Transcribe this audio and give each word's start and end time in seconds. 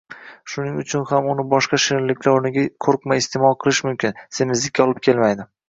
Shuning 0.53 0.79
uchun 0.83 1.03
ham 1.11 1.27
uni 1.33 1.45
boshqa 1.51 1.79
shirinliklar 1.83 2.31
oʻrniga 2.33 2.65
qoʻrqmay 2.87 3.23
isteʼmol 3.25 3.57
qilish 3.63 3.85
mumkin, 3.91 4.19
semizlikka 4.41 4.91
olib 4.91 5.07
kelmaydi. 5.11 5.51